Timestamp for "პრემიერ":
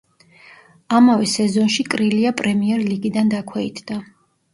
2.39-2.81